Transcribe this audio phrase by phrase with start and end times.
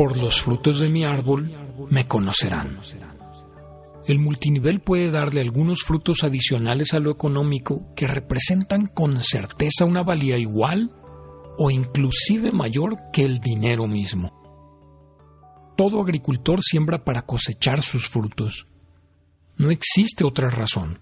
[0.00, 1.54] Por los frutos de mi árbol
[1.90, 2.80] me conocerán.
[4.06, 10.02] El multinivel puede darle algunos frutos adicionales a lo económico que representan con certeza una
[10.02, 10.90] valía igual
[11.58, 14.32] o inclusive mayor que el dinero mismo.
[15.76, 18.68] Todo agricultor siembra para cosechar sus frutos.
[19.58, 21.00] No existe otra razón.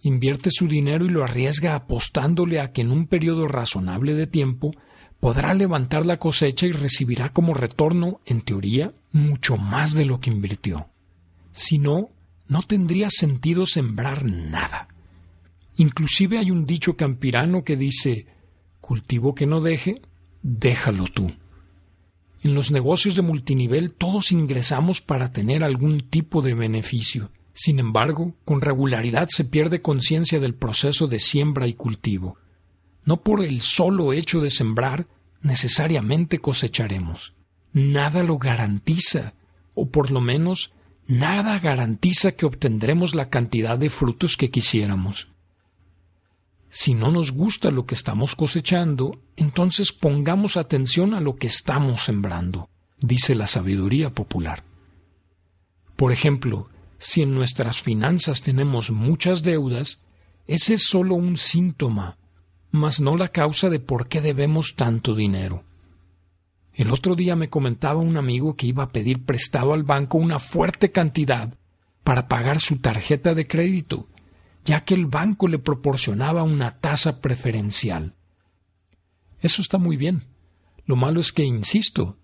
[0.00, 4.70] Invierte su dinero y lo arriesga apostándole a que en un periodo razonable de tiempo
[5.20, 10.30] podrá levantar la cosecha y recibirá como retorno, en teoría, mucho más de lo que
[10.30, 10.88] invirtió.
[11.52, 12.08] Si no,
[12.48, 14.88] no tendría sentido sembrar nada.
[15.76, 18.26] Inclusive hay un dicho campirano que dice
[18.80, 20.02] cultivo que no deje,
[20.42, 21.32] déjalo tú.
[22.42, 27.30] En los negocios de multinivel todos ingresamos para tener algún tipo de beneficio.
[27.52, 32.38] Sin embargo, con regularidad se pierde conciencia del proceso de siembra y cultivo.
[33.10, 35.08] No por el solo hecho de sembrar
[35.42, 37.34] necesariamente cosecharemos.
[37.72, 39.34] Nada lo garantiza,
[39.74, 40.70] o por lo menos
[41.08, 45.26] nada garantiza que obtendremos la cantidad de frutos que quisiéramos.
[46.68, 52.04] Si no nos gusta lo que estamos cosechando, entonces pongamos atención a lo que estamos
[52.04, 54.62] sembrando, dice la sabiduría popular.
[55.96, 60.00] Por ejemplo, si en nuestras finanzas tenemos muchas deudas,
[60.46, 62.16] ese es solo un síntoma,
[62.70, 65.64] mas no la causa de por qué debemos tanto dinero.
[66.72, 70.38] El otro día me comentaba un amigo que iba a pedir prestado al banco una
[70.38, 71.54] fuerte cantidad
[72.04, 74.08] para pagar su tarjeta de crédito,
[74.64, 78.14] ya que el banco le proporcionaba una tasa preferencial.
[79.40, 80.24] Eso está muy bien.
[80.86, 82.16] Lo malo es que, insisto,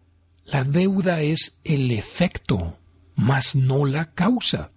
[0.44, 2.78] la deuda es el efecto,
[3.14, 4.72] mas no la causa.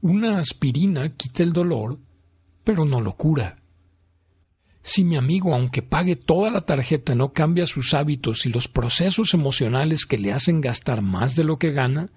[0.00, 1.98] Una aspirina quita el dolor,
[2.64, 3.56] pero no lo cura.
[4.82, 9.32] Si mi amigo, aunque pague toda la tarjeta, no cambia sus hábitos y los procesos
[9.32, 12.10] emocionales que le hacen gastar más de lo que gana,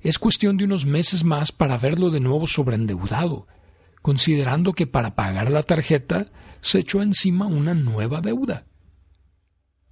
[0.00, 3.48] es cuestión de unos meses más para verlo de nuevo sobreendeudado,
[4.00, 6.30] considerando que para pagar la tarjeta
[6.60, 8.66] se echó encima una nueva deuda.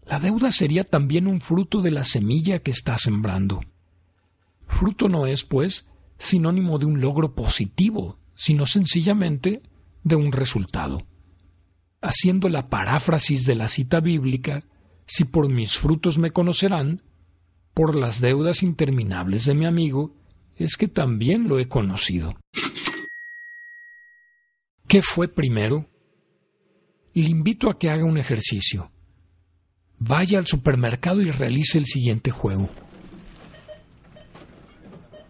[0.05, 3.63] La deuda sería también un fruto de la semilla que está sembrando.
[4.67, 5.87] Fruto no es, pues,
[6.19, 9.63] sinónimo de un logro positivo, sino sencillamente
[10.05, 11.07] de un resultado.
[12.03, 14.65] Haciendo la paráfrasis de la cita bíblica,
[15.07, 17.03] si por mis frutos me conocerán,
[17.75, 20.15] por las deudas interminables de mi amigo,
[20.57, 22.37] es que también lo he conocido.
[24.89, 25.89] ¿Qué fue primero?
[27.15, 28.91] Le invito a que haga un ejercicio.
[29.99, 32.69] Vaya al supermercado y realice el siguiente juego.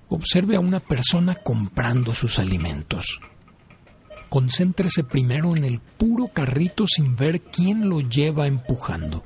[0.09, 3.21] Observe a una persona comprando sus alimentos.
[4.33, 9.23] Concéntrese primero en el puro carrito sin ver quién lo lleva empujando.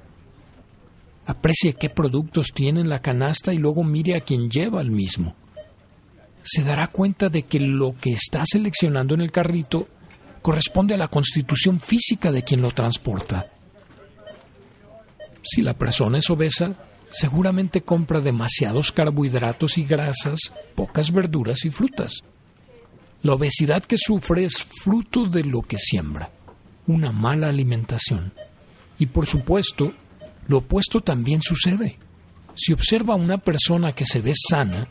[1.26, 5.36] Aprecie qué productos tiene en la canasta y luego mire a quien lleva el mismo.
[6.42, 9.86] Se dará cuenta de que lo que está seleccionando en el carrito
[10.42, 13.46] corresponde a la constitución física de quien lo transporta.
[15.40, 16.74] Si la persona es obesa,
[17.06, 22.24] seguramente compra demasiados carbohidratos y grasas, pocas verduras y frutas.
[23.22, 26.30] La obesidad que sufre es fruto de lo que siembra,
[26.86, 28.32] una mala alimentación.
[28.98, 29.92] Y por supuesto,
[30.48, 31.98] lo opuesto también sucede.
[32.54, 34.88] Si observa a una persona que se ve sana,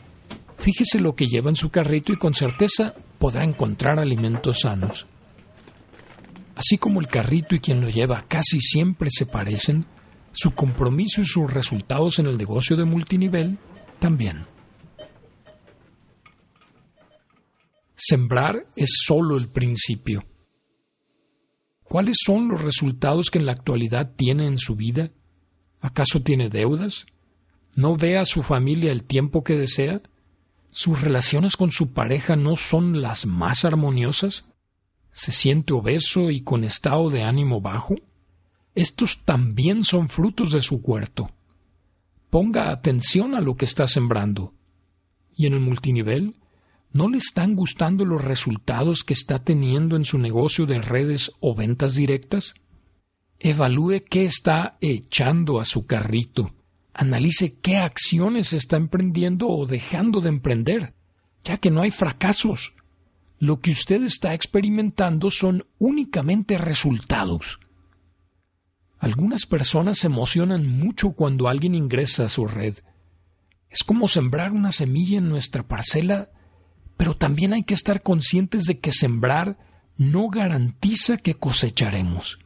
[0.58, 5.06] fíjese lo que lleva en su carrito y con certeza podrá encontrar alimentos sanos.
[6.54, 9.84] Así como el carrito y quien lo lleva casi siempre se parecen,
[10.32, 13.58] su compromiso y sus resultados en el negocio de multinivel
[13.98, 14.46] también.
[17.96, 20.24] Sembrar es solo el principio.
[21.82, 25.12] ¿Cuáles son los resultados que en la actualidad tiene en su vida?
[25.80, 27.06] ¿Acaso tiene deudas?
[27.74, 30.02] ¿No ve a su familia el tiempo que desea?
[30.68, 34.44] ¿Sus relaciones con su pareja no son las más armoniosas?
[35.12, 37.94] ¿Se siente obeso y con estado de ánimo bajo?
[38.74, 41.30] Estos también son frutos de su huerto.
[42.28, 44.52] Ponga atención a lo que está sembrando.
[45.34, 46.34] Y en el multinivel,
[46.92, 51.54] ¿no le están gustando los resultados que está teniendo en su negocio de redes o
[51.54, 52.54] ventas directas?
[53.38, 56.54] Evalúe qué está echando a su carrito.
[56.94, 60.94] Analice qué acciones está emprendiendo o dejando de emprender,
[61.44, 62.72] ya que no hay fracasos.
[63.38, 67.60] Lo que usted está experimentando son únicamente resultados.
[68.98, 72.78] Algunas personas se emocionan mucho cuando alguien ingresa a su red.
[73.68, 76.30] Es como sembrar una semilla en nuestra parcela,
[76.96, 79.58] pero también hay que estar conscientes de que sembrar
[79.96, 82.38] no garantiza que cosecharemos.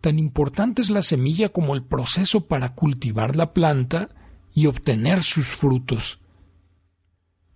[0.00, 4.08] Tan importante es la semilla como el proceso para cultivar la planta
[4.54, 6.20] y obtener sus frutos.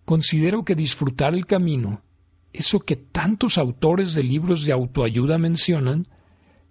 [0.05, 2.03] Considero que disfrutar el camino,
[2.53, 6.07] eso que tantos autores de libros de autoayuda mencionan,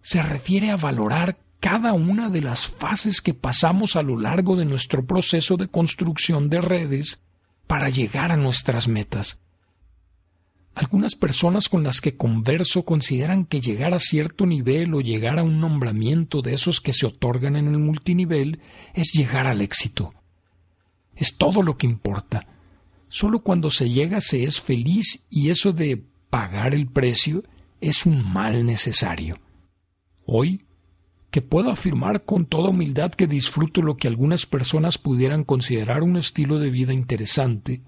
[0.01, 4.65] se refiere a valorar cada una de las fases que pasamos a lo largo de
[4.65, 7.21] nuestro proceso de construcción de redes
[7.68, 9.39] para llegar a nuestras metas.
[10.75, 15.44] Algunas personas con las que converso consideran que llegar a cierto nivel o llegar a
[15.44, 18.60] un nombramiento de esos que se otorgan en el multinivel
[18.95, 20.13] es llegar al éxito.
[21.15, 22.48] Es todo lo que importa.
[23.07, 27.44] Solo cuando se llega se es feliz y eso de pagar el precio
[27.80, 29.39] es un mal necesario.
[30.25, 30.65] Hoy,
[31.33, 36.15] que puedo afirmar con toda humildad que disfruto lo que algunas personas pudieran considerar un
[36.15, 37.81] estilo de vida interesante,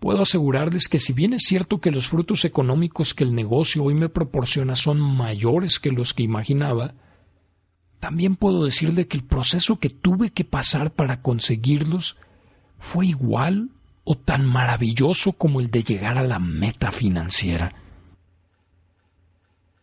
[0.00, 3.94] puedo asegurarles que si bien es cierto que los frutos económicos que el negocio hoy
[3.94, 6.94] me proporciona son mayores que los que imaginaba,
[8.00, 12.16] también puedo decirle que el proceso que tuve que pasar para conseguirlos
[12.80, 13.70] fue igual
[14.02, 17.76] o tan maravilloso como el de llegar a la meta financiera.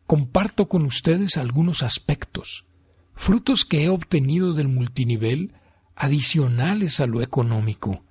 [0.08, 2.66] Comparto con ustedes algunos aspectos,
[3.14, 5.54] frutos que he obtenido del multinivel
[5.96, 8.06] adicionales a lo económico,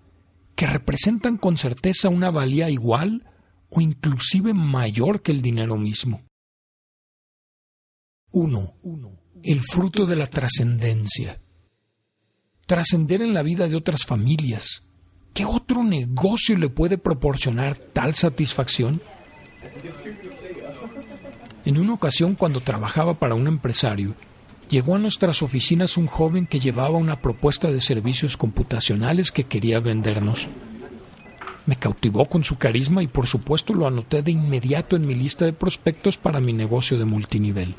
[0.55, 3.25] que representan con certeza una valía igual
[3.71, 6.23] o inclusive mayor que el dinero mismo.
[8.31, 8.75] 1.
[9.43, 11.41] El fruto de la trascendencia.
[12.67, 14.85] Trascender en la vida de otras familias.
[15.33, 19.01] ¿Qué otro negocio le puede proporcionar tal satisfacción?
[21.67, 24.15] En una ocasión, cuando trabajaba para un empresario,
[24.71, 29.81] llegó a nuestras oficinas un joven que llevaba una propuesta de servicios computacionales que quería
[29.81, 30.47] vendernos.
[31.67, 35.45] Me cautivó con su carisma y por supuesto lo anoté de inmediato en mi lista
[35.45, 37.75] de prospectos para mi negocio de multinivel.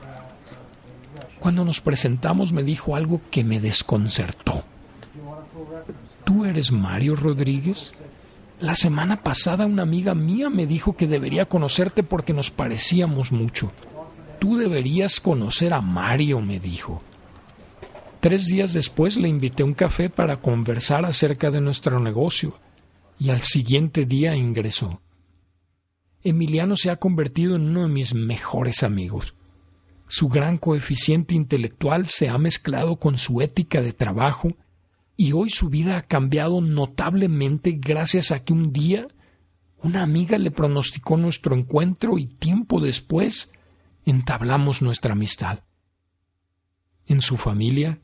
[1.40, 4.66] Cuando nos presentamos me dijo algo que me desconcertó.
[6.26, 7.94] ¿Tú eres Mario Rodríguez?
[8.60, 13.72] La semana pasada una amiga mía me dijo que debería conocerte porque nos parecíamos mucho.
[14.40, 17.04] Tú deberías conocer a Mario, me dijo.
[18.20, 22.56] Tres días después le invité a un café para conversar acerca de nuestro negocio,
[23.20, 25.02] y al siguiente día ingresó.
[26.24, 29.36] Emiliano se ha convertido en uno de mis mejores amigos.
[30.08, 34.50] Su gran coeficiente intelectual se ha mezclado con su ética de trabajo,
[35.18, 39.08] y hoy su vida ha cambiado notablemente gracias a que un día
[39.84, 43.50] una amiga le pronosticó nuestro encuentro y tiempo después
[44.06, 45.64] entablamos nuestra amistad.
[47.06, 48.00] En su familia,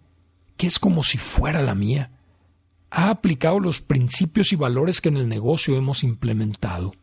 [0.58, 2.12] que es como si fuera la mía,
[2.90, 6.94] ha aplicado los principios y valores que en el negocio hemos implementado.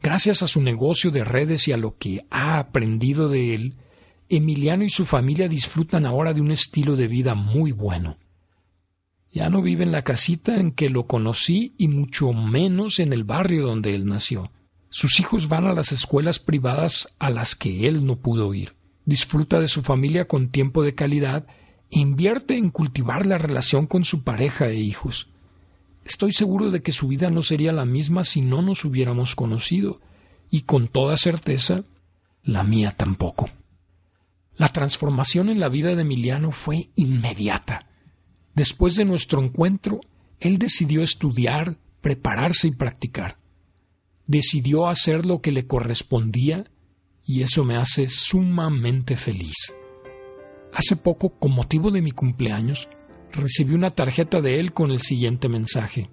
[0.00, 3.74] Gracias a su negocio de redes y a lo que ha aprendido de él,
[4.36, 8.16] Emiliano y su familia disfrutan ahora de un estilo de vida muy bueno.
[9.30, 13.24] Ya no vive en la casita en que lo conocí y mucho menos en el
[13.24, 14.50] barrio donde él nació.
[14.88, 18.74] Sus hijos van a las escuelas privadas a las que él no pudo ir.
[19.04, 21.46] Disfruta de su familia con tiempo de calidad
[21.90, 25.28] e invierte en cultivar la relación con su pareja e hijos.
[26.06, 30.00] Estoy seguro de que su vida no sería la misma si no nos hubiéramos conocido,
[30.50, 31.84] y con toda certeza,
[32.42, 33.50] la mía tampoco.
[34.62, 37.88] La transformación en la vida de Emiliano fue inmediata.
[38.54, 40.00] Después de nuestro encuentro,
[40.38, 43.42] él decidió estudiar, prepararse y practicar
[44.32, 46.64] decidió hacer lo que le correspondía
[47.24, 49.74] y eso me hace sumamente feliz.
[50.72, 52.88] Hace poco, con motivo de mi cumpleaños,
[53.30, 56.10] recibí una tarjeta de él con el siguiente mensaje.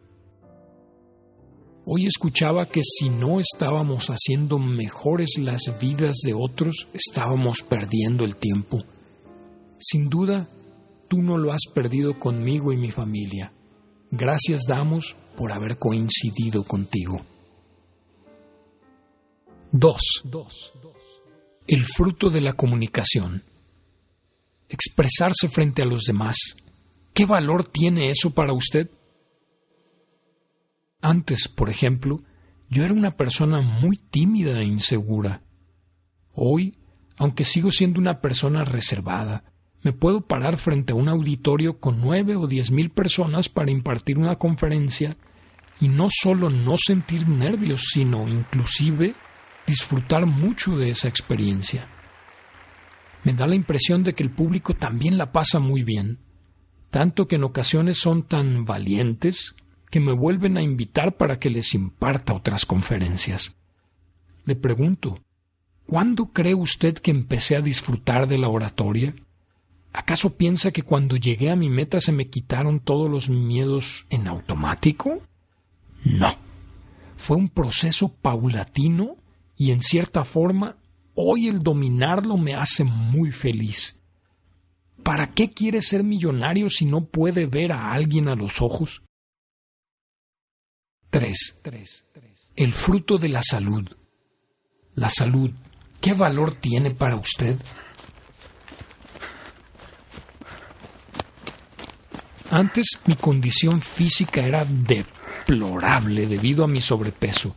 [1.92, 8.36] Hoy escuchaba que si no estábamos haciendo mejores las vidas de otros, estábamos perdiendo el
[8.36, 8.78] tiempo.
[9.80, 10.48] Sin duda,
[11.08, 13.52] tú no lo has perdido conmigo y mi familia.
[14.12, 17.26] Gracias damos por haber coincidido contigo.
[19.72, 19.98] 2.
[21.66, 23.42] El fruto de la comunicación.
[24.68, 26.38] Expresarse frente a los demás.
[27.16, 28.92] ¿Qué valor tiene eso para usted?
[31.02, 32.24] Antes, por ejemplo,
[32.70, 35.42] yo era una persona muy tímida e insegura.
[36.34, 36.78] Hoy,
[37.18, 39.44] aunque sigo siendo una persona reservada,
[39.82, 44.18] me puedo parar frente a un auditorio con nueve o diez mil personas para impartir
[44.18, 45.18] una conferencia
[45.80, 49.16] y no solo no sentir nervios, sino inclusive
[49.66, 51.88] disfrutar mucho de esa experiencia.
[53.24, 56.20] Me da la impresión de que el público también la pasa muy bien,
[56.90, 59.56] tanto que en ocasiones son tan valientes
[59.90, 63.56] que me vuelven a invitar para que les imparta otras conferencias.
[64.46, 65.20] Le pregunto,
[65.86, 69.16] ¿cuándo cree usted que empecé a disfrutar de la oratoria?
[69.92, 74.28] ¿Acaso piensa que cuando llegué a mi meta se me quitaron todos los miedos en
[74.28, 75.22] automático?
[76.04, 76.36] No.
[77.18, 79.18] Fue un proceso paulatino
[79.58, 80.78] y en cierta forma
[81.16, 84.00] hoy el dominarlo me hace muy feliz.
[85.04, 89.02] ¿Para qué quiere ser millonario si no puede ver a alguien a los ojos?
[91.10, 91.60] 3.
[92.56, 93.88] El fruto de la salud.
[94.96, 95.52] La salud,
[96.02, 97.56] ¿qué valor tiene para usted?
[102.52, 107.56] Antes mi condición física era deplorable debido a mi sobrepeso,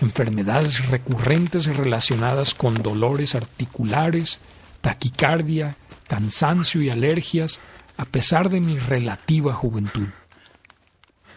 [0.00, 4.38] enfermedades recurrentes relacionadas con dolores articulares,
[4.80, 5.76] taquicardia,
[6.06, 7.58] cansancio y alergias,
[7.96, 10.08] a pesar de mi relativa juventud.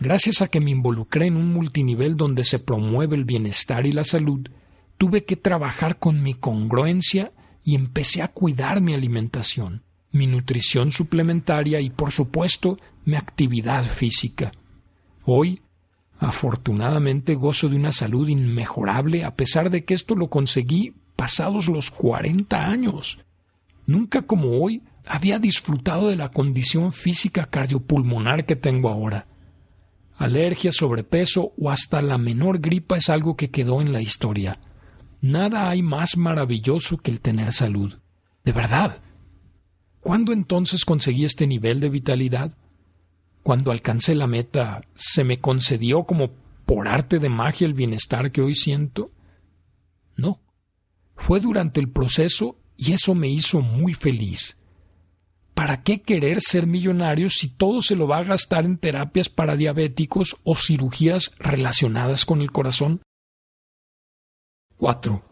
[0.01, 4.03] Gracias a que me involucré en un multinivel donde se promueve el bienestar y la
[4.03, 4.49] salud,
[4.97, 7.31] tuve que trabajar con mi congruencia
[7.63, 14.51] y empecé a cuidar mi alimentación mi nutrición suplementaria y, por supuesto, mi actividad física.
[15.25, 15.61] Hoy,
[16.19, 21.91] afortunadamente, gozo de una salud inmejorable a pesar de que esto lo conseguí pasados los
[21.91, 23.19] cuarenta años.
[23.85, 29.27] Nunca como hoy había disfrutado de la condición física cardiopulmonar que tengo ahora.
[30.23, 34.59] Alergia, sobrepeso o hasta la menor gripa es algo que quedó en la historia.
[35.21, 37.99] Nada hay más maravilloso que el tener salud.
[38.43, 39.01] De verdad,
[40.01, 42.57] ¿Cuándo entonces conseguí este nivel de vitalidad?
[43.43, 46.31] Cuando alcancé la meta, ¿se me concedió como
[46.65, 49.11] por arte de magia el bienestar que hoy siento?
[50.17, 50.41] No.
[51.15, 54.57] Fue durante el proceso y eso me hizo muy feliz.
[55.61, 59.55] ¿Para qué querer ser millonario si todo se lo va a gastar en terapias para
[59.55, 63.03] diabéticos o cirugías relacionadas con el corazón?
[64.77, 65.23] 4.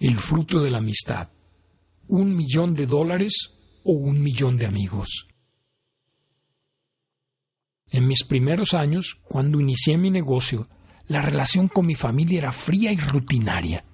[0.00, 1.28] El fruto de la amistad.
[2.08, 3.52] Un millón de dólares
[3.84, 5.28] o un millón de amigos.
[7.90, 10.66] En mis primeros años, cuando inicié mi negocio,
[11.08, 13.84] la relación con mi familia era fría y rutinaria.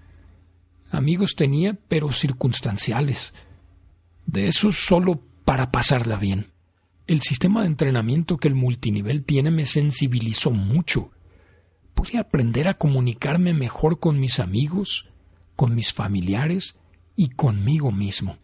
[0.93, 3.35] Amigos tenía, pero circunstanciales.
[4.25, 6.47] De esos solo para pasarla bien.
[7.09, 11.11] El sistema de entrenamiento que el multinivel tiene me sensibilizó mucho.
[11.93, 15.09] Pude aprender a comunicarme mejor con mis amigos,
[15.57, 16.79] con mis familiares
[17.17, 18.39] y conmigo mismo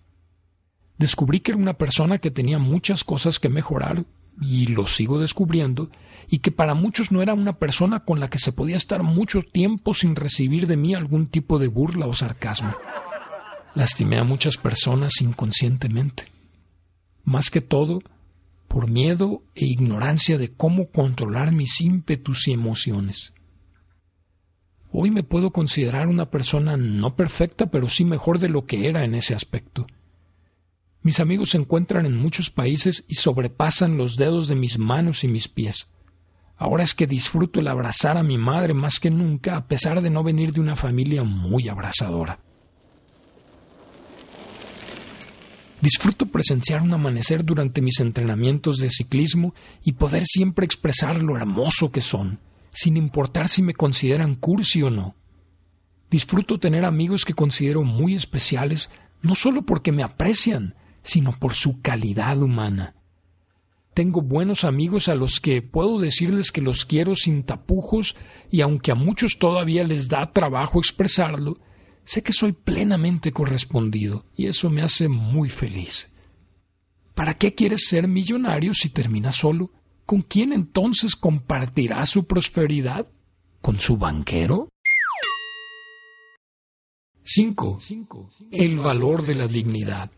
[0.98, 4.04] descubrí que era una persona que tenía muchas cosas que mejorar,
[4.40, 5.90] y lo sigo descubriendo,
[6.28, 9.42] y que para muchos no era una persona con la que se podía estar mucho
[9.42, 12.74] tiempo sin recibir de mí algún tipo de burla o sarcasmo.
[13.74, 16.35] Lastimé a muchas personas inconscientemente.
[17.26, 17.98] Más que todo,
[18.68, 23.34] por miedo e ignorancia de cómo controlar mis ímpetus y emociones.
[24.92, 29.04] Hoy me puedo considerar una persona no perfecta, pero sí mejor de lo que era
[29.04, 29.88] en ese aspecto.
[31.02, 35.28] Mis amigos se encuentran en muchos países y sobrepasan los dedos de mis manos y
[35.28, 35.88] mis pies.
[36.56, 40.10] Ahora es que disfruto el abrazar a mi madre más que nunca, a pesar de
[40.10, 42.45] no venir de una familia muy abrazadora.
[45.80, 49.54] Disfruto presenciar un amanecer durante mis entrenamientos de ciclismo
[49.84, 52.40] y poder siempre expresar lo hermoso que son,
[52.70, 55.14] sin importar si me consideran cursi o no.
[56.10, 58.90] Disfruto tener amigos que considero muy especiales,
[59.20, 62.94] no solo porque me aprecian, sino por su calidad humana.
[63.92, 68.14] Tengo buenos amigos a los que puedo decirles que los quiero sin tapujos
[68.50, 71.58] y aunque a muchos todavía les da trabajo expresarlo,
[72.06, 76.08] sé que soy plenamente correspondido y eso me hace muy feliz.
[77.14, 79.70] ¿Para qué quieres ser millonario si terminas solo?
[80.06, 83.06] ¿Con quién entonces compartirá su prosperidad?
[83.60, 84.70] ¿Con su banquero?
[87.22, 87.80] 5.
[88.52, 90.10] El valor de la dignidad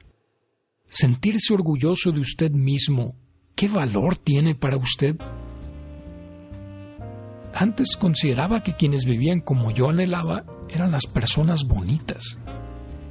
[0.89, 3.15] sentirse orgulloso de usted mismo,
[3.55, 5.17] ¿qué valor tiene para usted?
[7.55, 12.39] Antes consideraba que quienes vivían como yo anhelaba eran las personas bonitas,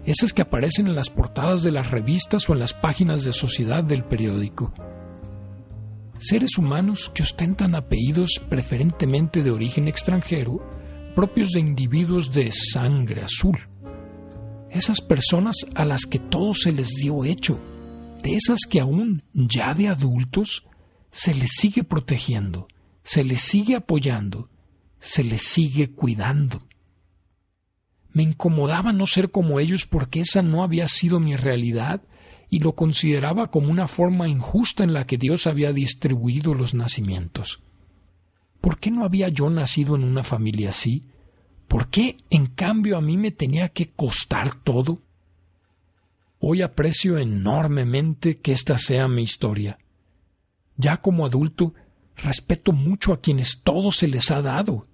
[0.06, 3.84] esas que aparecen en las portadas de las revistas o en las páginas de sociedad
[3.84, 4.74] del periódico.
[6.18, 10.60] Seres humanos que ostentan apellidos preferentemente de origen extranjero,
[11.14, 13.58] propios de individuos de sangre azul
[14.70, 17.60] esas personas a las que todo se les dio hecho,
[18.24, 20.66] de esas que aún ya de adultos
[21.12, 22.68] se les sigue protegiendo,
[23.04, 24.50] se les sigue apoyando,
[25.00, 26.67] se les sigue cuidando.
[28.14, 32.02] Me incomodaba no ser como ellos porque esa no había sido mi realidad
[32.50, 37.62] y lo consideraba como una forma injusta en la que Dios había distribuido los nacimientos.
[38.62, 41.04] ¿Por qué no había yo nacido en una familia así?
[41.68, 45.02] ¿Por qué, en cambio, a mí me tenía que costar todo?
[46.40, 49.78] Hoy aprecio enormemente que esta sea mi historia.
[50.78, 51.74] Ya como adulto,
[52.16, 54.88] respeto mucho a quienes todo se les ha dado,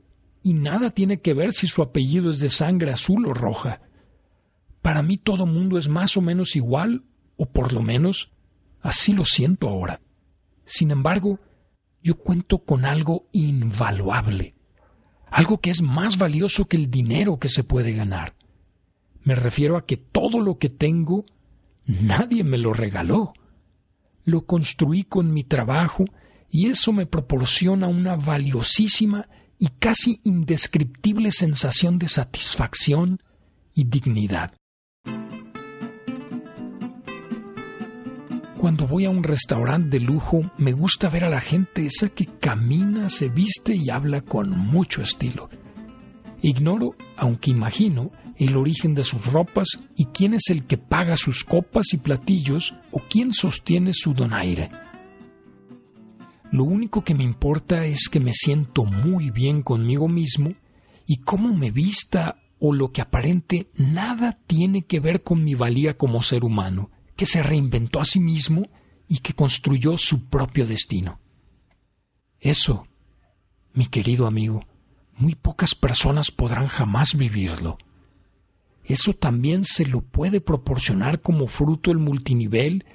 [0.43, 3.81] y nada tiene que ver si su apellido es de sangre azul o roja.
[4.81, 7.03] Para mí todo mundo es más o menos igual,
[7.37, 8.31] o por lo menos
[8.81, 10.01] así lo siento ahora.
[10.65, 11.39] Sin embargo,
[12.01, 14.55] yo cuento con algo invaluable,
[15.31, 18.35] algo que es más valioso que el dinero que se puede ganar.
[19.23, 21.25] Me refiero a que todo lo que tengo
[21.85, 23.33] nadie me lo regaló.
[24.25, 26.03] Lo construí con mi trabajo
[26.49, 29.29] y eso me proporciona una valiosísima
[29.63, 33.21] y casi indescriptible sensación de satisfacción
[33.73, 34.51] y dignidad.
[38.57, 42.25] Cuando voy a un restaurante de lujo, me gusta ver a la gente esa que
[42.25, 45.49] camina, se viste y habla con mucho estilo.
[46.41, 51.45] Ignoro, aunque imagino, el origen de sus ropas y quién es el que paga sus
[51.45, 54.82] copas y platillos o quién sostiene su donaire.
[56.53, 60.53] Lo único que me importa es que me siento muy bien conmigo mismo
[61.07, 65.97] y cómo me vista o lo que aparente nada tiene que ver con mi valía
[65.97, 68.67] como ser humano, que se reinventó a sí mismo
[69.07, 71.19] y que construyó su propio destino.
[72.39, 72.85] Eso,
[73.73, 74.63] mi querido amigo,
[75.17, 77.79] muy pocas personas podrán jamás vivirlo.
[78.83, 82.85] Eso también se lo puede proporcionar como fruto el multinivel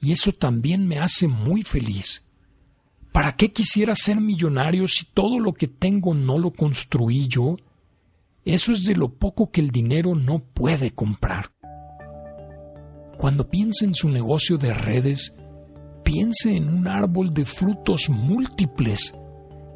[0.00, 2.24] y eso también me hace muy feliz.
[3.14, 7.54] ¿Para qué quisiera ser millonario si todo lo que tengo no lo construí yo?
[8.44, 11.52] Eso es de lo poco que el dinero no puede comprar.
[13.16, 15.32] Cuando piense en su negocio de redes,
[16.02, 19.14] piense en un árbol de frutos múltiples,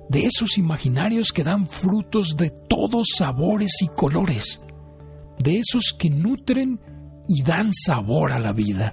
[0.09, 4.61] de esos imaginarios que dan frutos de todos sabores y colores
[5.39, 6.81] de esos que nutren
[7.29, 8.93] y dan sabor a la vida.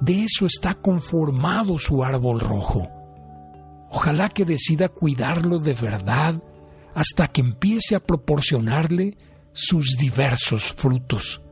[0.00, 2.99] De eso está conformado su árbol rojo.
[3.90, 6.40] Ojalá que decida cuidarlo de verdad
[6.94, 9.16] hasta que empiece a proporcionarle
[9.52, 11.42] sus diversos frutos.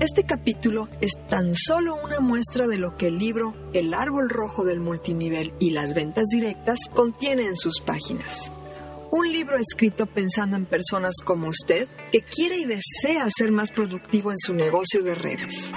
[0.00, 4.62] Este capítulo es tan solo una muestra de lo que el libro El árbol rojo
[4.62, 8.52] del multinivel y las ventas directas contiene en sus páginas.
[9.16, 14.32] Un libro escrito pensando en personas como usted que quiere y desea ser más productivo
[14.32, 15.72] en su negocio de redes.